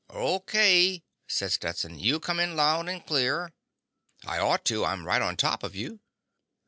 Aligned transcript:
"O.K.," 0.09 1.03
said 1.27 1.51
Stetson. 1.51 1.99
"You 1.99 2.19
come 2.19 2.39
in 2.39 2.55
loud 2.55 2.89
and 2.89 3.05
clear." 3.05 3.53
"I 4.25 4.39
ought 4.39 4.65
to. 4.65 4.83
I'm 4.83 5.05
right 5.05 5.21
on 5.21 5.37
top 5.37 5.61
of 5.61 5.75
you!" 5.75 5.99